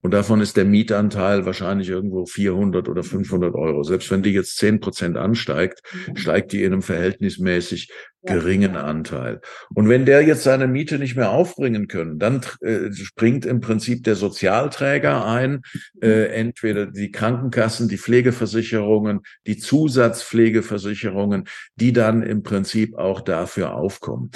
[0.03, 3.83] Und davon ist der Mietanteil wahrscheinlich irgendwo 400 oder 500 Euro.
[3.83, 6.17] Selbst wenn die jetzt 10 Prozent ansteigt, mhm.
[6.17, 7.91] steigt die in einem verhältnismäßig
[8.23, 9.41] geringen Anteil.
[9.75, 14.05] Und wenn der jetzt seine Miete nicht mehr aufbringen können, dann äh, springt im Prinzip
[14.05, 15.63] der Sozialträger ein,
[16.01, 16.33] äh, mhm.
[16.33, 21.45] entweder die Krankenkassen, die Pflegeversicherungen, die Zusatzpflegeversicherungen,
[21.77, 24.31] die dann im Prinzip auch dafür aufkommen.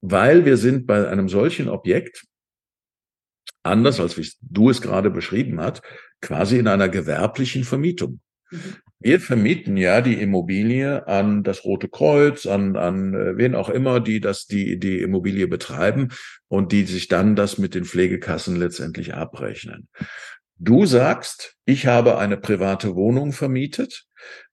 [0.00, 2.24] Weil wir sind bei einem solchen Objekt,
[3.64, 5.82] anders als wie du es gerade beschrieben hast,
[6.20, 8.20] quasi in einer gewerblichen Vermietung.
[8.50, 8.76] Mhm.
[9.04, 14.00] Wir vermieten ja die Immobilie an das Rote Kreuz, an, an äh, wen auch immer,
[14.00, 16.08] die das, die, die Immobilie betreiben
[16.48, 19.88] und die sich dann das mit den Pflegekassen letztendlich abrechnen.
[20.58, 24.04] Du sagst, ich habe eine private Wohnung vermietet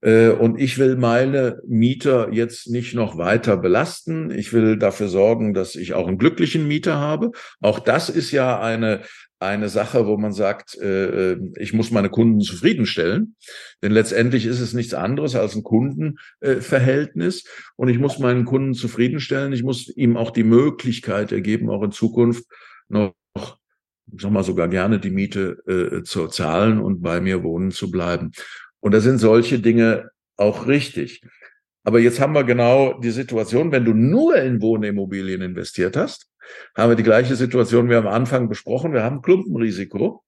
[0.02, 4.32] äh, und ich will meine Mieter jetzt nicht noch weiter belasten.
[4.32, 7.32] Ich will dafür sorgen, dass ich auch einen glücklichen Mieter habe.
[7.60, 9.02] Auch das ist ja eine
[9.42, 13.36] eine Sache, wo man sagt, äh, äh, ich muss meine Kunden zufriedenstellen.
[13.82, 17.46] Denn letztendlich ist es nichts anderes als ein Kundenverhältnis.
[17.76, 19.52] und ich muss meinen Kunden zufriedenstellen.
[19.52, 22.46] Ich muss ihm auch die Möglichkeit ergeben, auch in Zukunft
[22.88, 23.14] noch
[24.14, 27.92] ich sag mal sogar gerne die Miete äh, zu zahlen und bei mir wohnen zu
[27.92, 28.32] bleiben.
[28.80, 31.22] Und da sind solche Dinge auch richtig.
[31.84, 36.28] Aber jetzt haben wir genau die Situation, wenn du nur in Wohnimmobilien investiert hast,
[36.76, 38.94] haben wir die gleiche Situation wie am Anfang besprochen.
[38.94, 40.24] Wir haben Klumpenrisiko.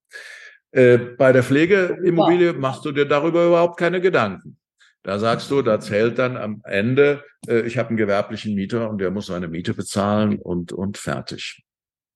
[0.71, 4.57] Äh, bei der Pflegeimmobilie machst du dir darüber überhaupt keine Gedanken.
[5.03, 8.99] Da sagst du, da zählt dann am Ende, äh, ich habe einen gewerblichen Mieter und
[8.99, 11.63] der muss seine Miete bezahlen und, und fertig.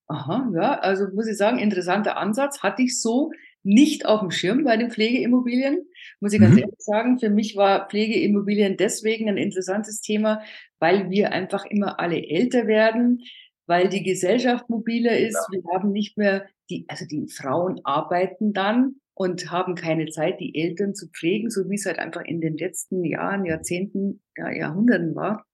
[0.07, 2.63] Aha, ja, also muss ich sagen, interessanter Ansatz.
[2.63, 3.31] Hatte ich so
[3.63, 5.85] nicht auf dem Schirm bei den Pflegeimmobilien.
[6.21, 6.59] Muss ich ganz mhm.
[6.59, 10.41] ehrlich sagen, für mich war Pflegeimmobilien deswegen ein interessantes Thema,
[10.79, 13.23] weil wir einfach immer alle älter werden,
[13.65, 15.35] weil die Gesellschaft mobiler ist.
[15.51, 15.59] Ja.
[15.59, 20.55] Wir haben nicht mehr die, also die Frauen arbeiten dann und haben keine Zeit, die
[20.55, 25.15] Eltern zu pflegen, so wie es halt einfach in den letzten Jahren, Jahrzehnten, ja, Jahrhunderten
[25.15, 25.45] war.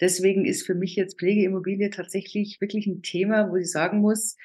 [0.00, 4.36] Deswegen ist für mich jetzt Pflegeimmobilie tatsächlich wirklich ein Thema, wo ich sagen muss,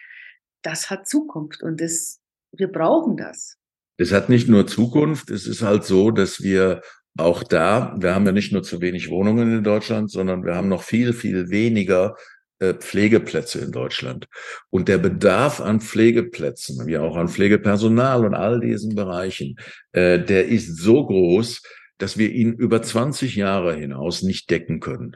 [0.62, 2.20] das hat Zukunft und das,
[2.52, 3.58] wir brauchen das.
[3.98, 6.82] Es hat nicht nur Zukunft, es ist halt so, dass wir
[7.18, 10.70] auch da, wir haben ja nicht nur zu wenig Wohnungen in Deutschland, sondern wir haben
[10.70, 12.16] noch viel, viel weniger
[12.60, 14.28] äh, Pflegeplätze in Deutschland.
[14.70, 19.58] Und der Bedarf an Pflegeplätzen, wie auch an Pflegepersonal und all diesen Bereichen,
[19.92, 21.62] äh, der ist so groß,
[21.98, 25.16] dass wir ihn über 20 Jahre hinaus nicht decken können.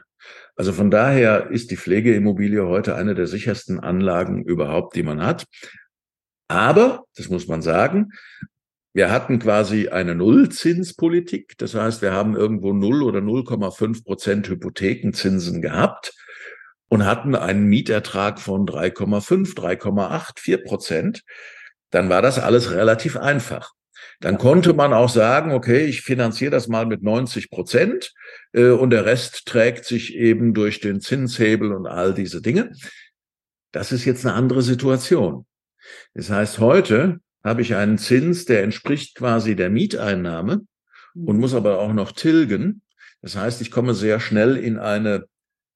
[0.56, 5.44] Also von daher ist die Pflegeimmobilie heute eine der sichersten Anlagen überhaupt, die man hat.
[6.48, 8.12] Aber, das muss man sagen,
[8.94, 11.58] wir hatten quasi eine Nullzinspolitik.
[11.58, 16.14] Das heißt, wir haben irgendwo 0 oder 0,5 Prozent Hypothekenzinsen gehabt
[16.88, 21.24] und hatten einen Mietertrag von 3,5, 3,8, 4 Prozent.
[21.90, 23.72] Dann war das alles relativ einfach.
[24.20, 28.12] Dann konnte man auch sagen, okay, ich finanziere das mal mit 90 Prozent
[28.52, 32.72] äh, und der Rest trägt sich eben durch den Zinshebel und all diese Dinge.
[33.72, 35.44] Das ist jetzt eine andere Situation.
[36.14, 40.62] Das heißt, heute habe ich einen Zins, der entspricht quasi der Mieteinnahme
[41.14, 42.82] und muss aber auch noch tilgen.
[43.22, 45.26] Das heißt, ich komme sehr schnell in eine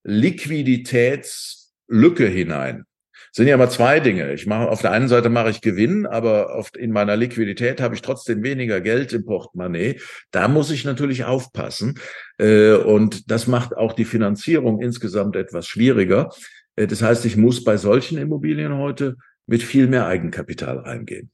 [0.03, 2.87] Liquiditätslücke hinein
[3.33, 4.33] sind ja immer zwei Dinge.
[4.33, 7.95] Ich mache auf der einen Seite mache ich Gewinn, aber oft in meiner Liquidität habe
[7.95, 10.01] ich trotzdem weniger Geld im Portemonnaie.
[10.31, 11.99] Da muss ich natürlich aufpassen.
[12.39, 16.31] Äh, und das macht auch die Finanzierung insgesamt etwas schwieriger.
[16.77, 19.17] Äh, das heißt, ich muss bei solchen Immobilien heute
[19.47, 21.31] mit viel mehr Eigenkapital reingehen.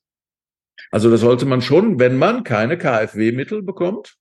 [0.91, 4.17] Also da sollte man schon, wenn man keine KfW-Mittel bekommt,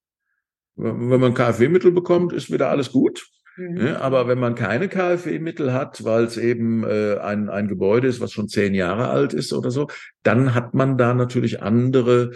[0.76, 3.28] wenn man KfW-Mittel bekommt, ist wieder alles gut.
[3.58, 3.88] Mhm.
[3.88, 8.20] Ja, aber wenn man keine KfW-Mittel hat, weil es eben äh, ein, ein Gebäude ist,
[8.20, 9.88] was schon zehn Jahre alt ist oder so,
[10.24, 12.32] dann hat man da natürlich andere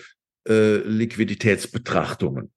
[0.48, 2.52] äh, Liquiditätsbetrachtungen.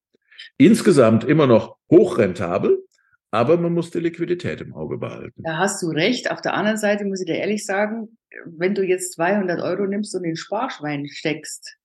[0.57, 2.85] Insgesamt immer noch hochrentabel,
[3.31, 5.43] aber man muss die Liquidität im Auge behalten.
[5.43, 6.31] Da hast du recht.
[6.31, 10.15] Auf der anderen Seite muss ich dir ehrlich sagen, wenn du jetzt 200 Euro nimmst
[10.15, 11.77] und in Sparschwein steckst,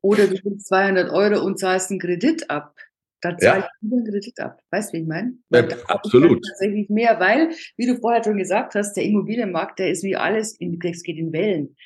[0.00, 2.76] oder du nimmst 200 Euro und zahlst einen Kredit ab,
[3.24, 3.68] da zahle ja.
[3.82, 4.60] ich einen Kredit ab.
[4.70, 5.38] Weißt du, wie ich meine?
[5.50, 6.44] Ja, absolut.
[6.46, 10.58] Tatsächlich mehr, weil, wie du vorher schon gesagt hast, der Immobilienmarkt, der ist wie alles,
[10.60, 11.76] in, es geht in Wellen.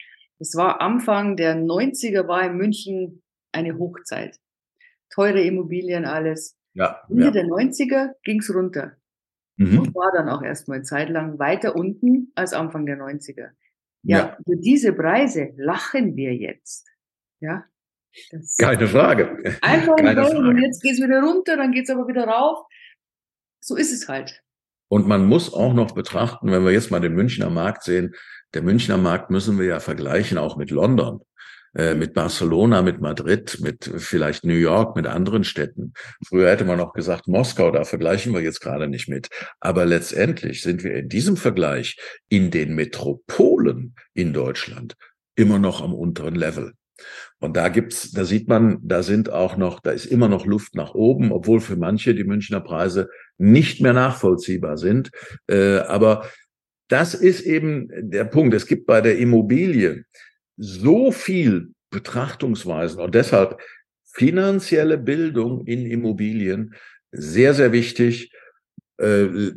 [0.40, 3.22] Es war Anfang der 90er, war in München
[3.52, 4.38] eine Hochzeit.
[5.10, 6.56] Teure Immobilien, alles.
[6.74, 7.30] Ja, Ende ja.
[7.30, 8.96] der 90er ging's runter.
[9.56, 9.78] Mhm.
[9.78, 13.50] Und war dann auch erstmal zeitlang weiter unten als Anfang der 90er.
[14.02, 14.38] Ja, ja.
[14.44, 16.88] für diese Preise lachen wir jetzt.
[17.40, 17.64] Ja,
[18.30, 19.38] das Keine Frage.
[19.60, 20.38] Einfach Keine Frage.
[20.38, 22.66] und jetzt geht es wieder runter, dann geht es aber wieder rauf.
[23.60, 24.42] So ist es halt.
[24.88, 28.14] Und man muss auch noch betrachten, wenn wir jetzt mal den Münchner Markt sehen,
[28.54, 31.20] der Münchner Markt müssen wir ja vergleichen auch mit London,
[31.74, 35.92] äh, mit Barcelona, mit Madrid, mit vielleicht New York, mit anderen Städten.
[36.26, 39.28] Früher hätte man auch gesagt Moskau, da vergleichen wir jetzt gerade nicht mit.
[39.60, 41.98] Aber letztendlich sind wir in diesem Vergleich
[42.30, 44.96] in den Metropolen in Deutschland
[45.36, 46.72] immer noch am unteren Level.
[47.38, 50.74] Und da gibt's, da sieht man, da sind auch noch, da ist immer noch Luft
[50.74, 55.10] nach oben, obwohl für manche die Münchner Preise nicht mehr nachvollziehbar sind.
[55.46, 56.28] Äh, aber
[56.88, 58.54] das ist eben der Punkt.
[58.54, 60.04] Es gibt bei der Immobilie
[60.56, 63.60] so viel Betrachtungsweisen und deshalb
[64.12, 66.74] finanzielle Bildung in Immobilien
[67.12, 68.32] sehr, sehr wichtig.
[68.98, 69.52] Äh,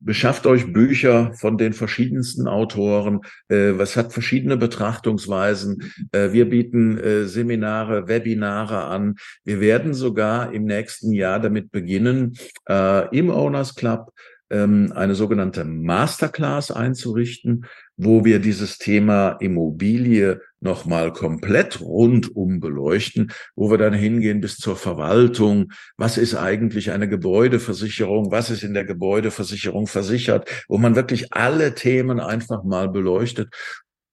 [0.00, 3.20] beschafft euch Bücher von den verschiedensten Autoren.
[3.48, 5.92] Äh, was hat verschiedene Betrachtungsweisen.
[6.12, 9.16] Äh, wir bieten äh, Seminare, Webinare an.
[9.44, 12.36] Wir werden sogar im nächsten Jahr damit beginnen,
[12.68, 14.12] äh, im Owners Club
[14.50, 23.70] ähm, eine sogenannte Masterclass einzurichten, wo wir dieses Thema Immobilie nochmal komplett rundum beleuchten, wo
[23.70, 25.72] wir dann hingehen bis zur Verwaltung.
[25.96, 28.30] Was ist eigentlich eine Gebäudeversicherung?
[28.30, 30.48] Was ist in der Gebäudeversicherung versichert?
[30.68, 33.48] Wo man wirklich alle Themen einfach mal beleuchtet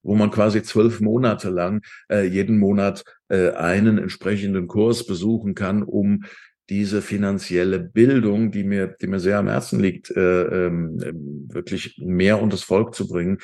[0.05, 1.81] wo man quasi zwölf Monate lang
[2.11, 6.25] äh, jeden Monat äh, einen entsprechenden Kurs besuchen kann, um
[6.69, 12.41] diese finanzielle Bildung, die mir, die mir sehr am Herzen liegt, äh, ähm, wirklich mehr
[12.41, 13.39] unter das Volk zu bringen.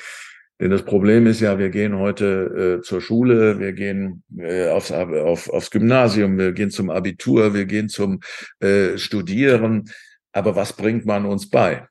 [0.62, 4.92] Denn das Problem ist ja, wir gehen heute äh, zur Schule, wir gehen äh, aufs,
[4.92, 8.20] auf, aufs Gymnasium, wir gehen zum Abitur, wir gehen zum
[8.60, 9.90] äh, Studieren.
[10.30, 11.88] Aber was bringt man uns bei?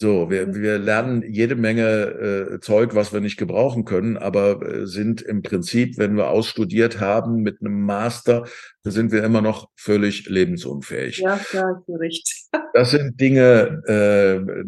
[0.00, 4.86] So, wir, wir lernen jede Menge äh, Zeug, was wir nicht gebrauchen können, aber äh,
[4.86, 8.46] sind im Prinzip, wenn wir ausstudiert haben mit einem Master,
[8.84, 11.18] sind wir immer noch völlig lebensunfähig.
[11.18, 12.26] Ja, klar, hast du recht.
[12.72, 14.64] das sind Dinge, äh,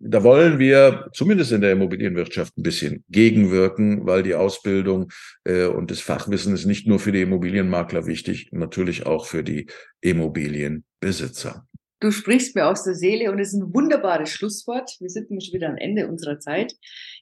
[0.00, 5.10] da wollen wir zumindest in der Immobilienwirtschaft ein bisschen gegenwirken, weil die Ausbildung
[5.44, 9.66] äh, und das Fachwissen ist nicht nur für die Immobilienmakler wichtig, natürlich auch für die
[10.00, 11.66] Immobilienbesitzer.
[12.00, 14.94] Du sprichst mir aus der Seele und es ist ein wunderbares Schlusswort.
[15.00, 16.74] Wir sind nämlich wieder am Ende unserer Zeit.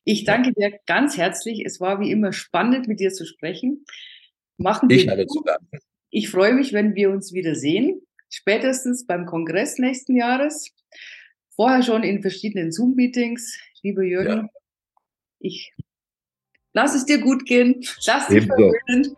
[0.05, 1.63] Ich danke dir ganz herzlich.
[1.65, 3.87] Es war wie immer spannend, mit dir zu sprechen.
[4.59, 5.79] Machen wir ich habe zu danken.
[6.11, 8.03] Ich freue mich, wenn wir uns wieder sehen.
[8.29, 10.73] Spätestens beim Kongress nächsten Jahres.
[11.57, 13.59] Vorher schon in verschiedenen Zoom-Meetings.
[13.83, 14.49] Lieber Jürgen, ja.
[15.41, 15.73] ich
[16.73, 17.83] lass es dir gut gehen.
[18.07, 19.17] Lass dich verwöhnen.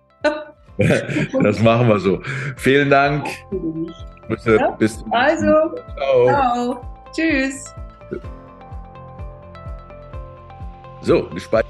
[1.43, 2.23] das machen wir so.
[2.57, 3.27] Vielen Dank.
[4.29, 4.71] Bitte, ja?
[4.73, 5.47] bis Also,
[5.97, 6.27] ciao.
[6.27, 7.11] ciao.
[7.13, 7.75] Tschüss.
[11.01, 11.67] So, gespannt.